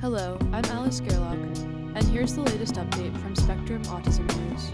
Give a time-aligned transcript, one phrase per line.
[0.00, 1.34] Hello, I'm Alice Gerlach,
[1.96, 4.70] and here's the latest update from Spectrum Autism News.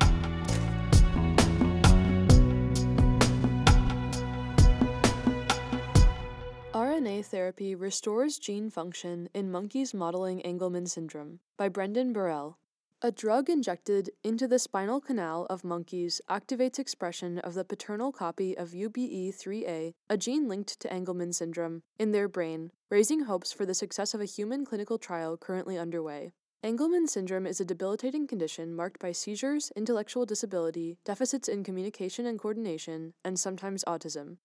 [6.74, 12.56] RNA therapy restores gene function in monkeys modeling Angelman syndrome by Brendan Borrell.
[13.04, 18.56] A drug injected into the spinal canal of monkeys activates expression of the paternal copy
[18.56, 23.74] of UBE3A, a gene linked to Angelman syndrome, in their brain, raising hopes for the
[23.74, 26.32] success of a human clinical trial currently underway.
[26.64, 32.38] Angelman syndrome is a debilitating condition marked by seizures, intellectual disability, deficits in communication and
[32.38, 34.38] coordination, and sometimes autism.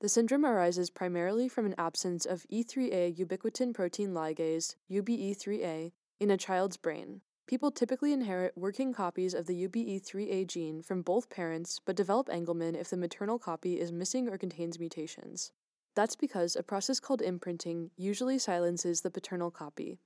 [0.00, 6.36] The syndrome arises primarily from an absence of E3A ubiquitin protein ligase, UBE3A, in a
[6.36, 7.22] child's brain.
[7.46, 12.74] People typically inherit working copies of the UBE3A gene from both parents but develop Angelman
[12.74, 15.52] if the maternal copy is missing or contains mutations.
[15.94, 19.98] That's because a process called imprinting usually silences the paternal copy.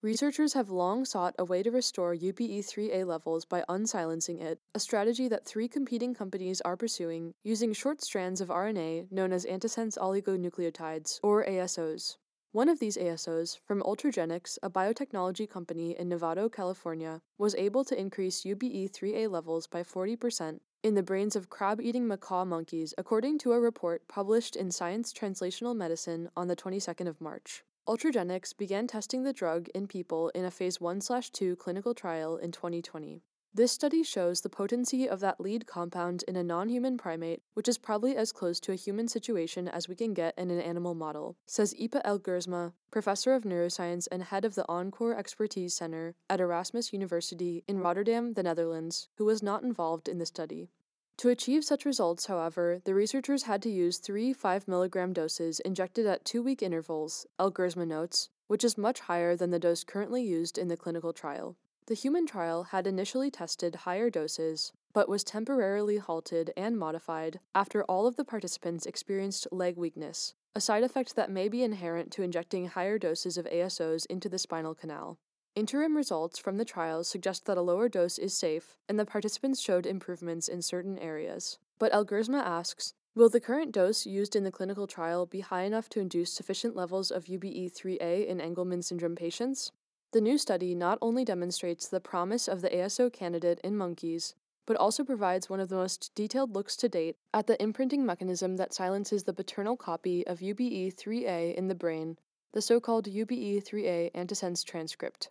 [0.00, 5.28] Researchers have long sought a way to restore UBE3A levels by unsilencing it, a strategy
[5.28, 11.18] that three competing companies are pursuing using short strands of RNA known as antisense oligonucleotides,
[11.22, 12.16] or ASOs.
[12.52, 18.00] One of these ASOs, from Ultragenyx, a biotechnology company in Novato, California, was able to
[18.00, 23.52] increase UBE3A levels by 40% in the brains of crab eating macaque monkeys, according to
[23.52, 27.64] a report published in Science Translational Medicine on the 22nd of March.
[27.86, 32.50] Ultragenyx began testing the drug in people in a phase 1 2 clinical trial in
[32.50, 33.22] 2020.
[33.54, 37.66] This study shows the potency of that lead compound in a non human primate, which
[37.66, 40.94] is probably as close to a human situation as we can get in an animal
[40.94, 46.40] model, says Ype Elgersma, professor of neuroscience and head of the Encore Expertise Center at
[46.40, 50.68] Erasmus University in Rotterdam, the Netherlands, who was not involved in the study.
[51.16, 56.06] To achieve such results, however, the researchers had to use three 5 mg doses injected
[56.06, 60.58] at two week intervals, Elgersma notes, which is much higher than the dose currently used
[60.58, 61.56] in the clinical trial.
[61.88, 67.82] The human trial had initially tested higher doses, but was temporarily halted and modified after
[67.84, 72.22] all of the participants experienced leg weakness, a side effect that may be inherent to
[72.22, 75.18] injecting higher doses of ASOs into the spinal canal.
[75.54, 79.58] Interim results from the trials suggest that a lower dose is safe, and the participants
[79.58, 81.56] showed improvements in certain areas.
[81.78, 85.88] But Elgersma asks Will the current dose used in the clinical trial be high enough
[85.88, 89.72] to induce sufficient levels of UBE3A in Angelman syndrome patients?
[90.10, 94.78] The new study not only demonstrates the promise of the ASO candidate in monkeys, but
[94.78, 98.72] also provides one of the most detailed looks to date at the imprinting mechanism that
[98.72, 102.16] silences the paternal copy of UBE3A in the brain,
[102.52, 105.28] the so called UBE3A antisense transcript.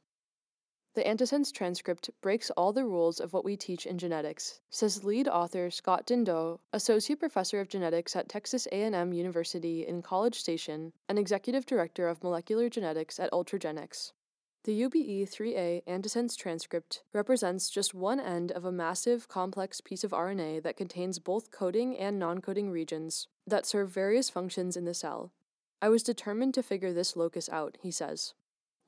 [0.93, 5.27] The antisense transcript breaks all the rules of what we teach in genetics, says lead
[5.27, 11.17] author Scott Dindot, associate professor of genetics at Texas A&M University in College Station and
[11.17, 14.11] executive director of molecular genetics at Ultragenyx.
[14.63, 20.63] The UBE3A antisense transcript represents just one end of a massive, complex piece of RNA
[20.63, 25.31] that contains both coding and non coding regions that serve various functions in the cell.
[25.81, 28.33] I was determined to figure this locus out, he says.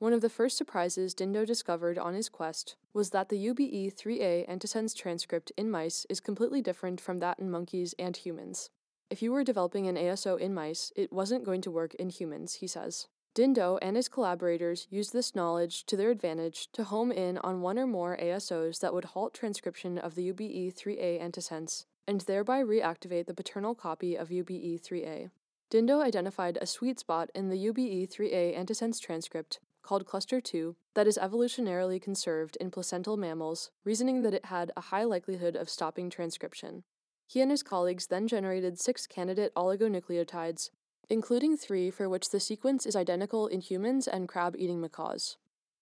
[0.00, 4.96] One of the first surprises Dindot discovered on his quest was that the UBE3A antisense
[4.96, 8.70] transcript in mice is completely different from that in monkeys and humans.
[9.10, 12.54] If you were developing an ASO in mice, it wasn't going to work in humans,
[12.54, 13.08] he says.
[13.34, 17.78] Dindot and his collaborators used this knowledge to their advantage to home in on one
[17.78, 23.34] or more ASOs that would halt transcription of the UBE3A antisense and thereby reactivate the
[23.34, 25.30] paternal copy of UBE3A.
[25.70, 31.16] Dindot identified a sweet spot in the UBE3A antisense transcript called cluster 2 that is
[31.16, 36.82] evolutionarily conserved in placental mammals, reasoning that it had a high likelihood of stopping transcription.
[37.28, 40.70] He and his colleagues then generated six candidate oligonucleotides
[41.10, 45.36] including three for which the sequence is identical in humans and crab eating macaques.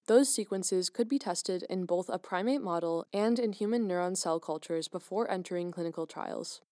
[0.06, 4.40] Those sequences could be tested in both a primate model and in human neuron cell
[4.40, 6.62] cultures before entering clinical trials.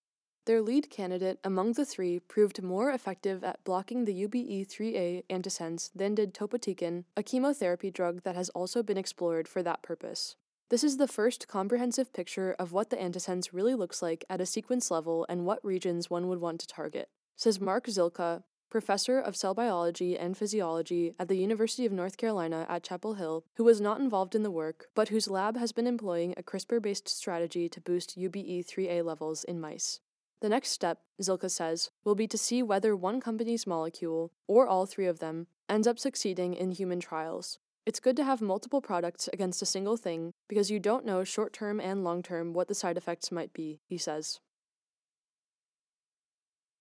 [0.47, 6.15] Their lead candidate among the three proved more effective at blocking the UBE3A antisense than
[6.15, 10.37] did topotecan, a chemotherapy drug that has also been explored for that purpose.
[10.71, 14.47] This is the first comprehensive picture of what the antisense really looks like at a
[14.47, 19.37] sequence level and what regions one would want to target says Mark Zylka, professor of
[19.37, 23.81] cell biology and physiology at the University of North Carolina at Chapel Hill, who was
[23.81, 27.69] not involved in the work, but whose lab has been employing a CRISPR based strategy
[27.69, 30.01] to boost UBE3A levels in mice.
[30.41, 34.85] The next step, Zilka says, will be to see whether one company's molecule, or all
[34.85, 37.59] three of them, ends up succeeding in human trials.
[37.87, 41.53] It's good to have multiple products against a single thing because you don't know short
[41.53, 44.41] term and long term what the side effects might be, he says.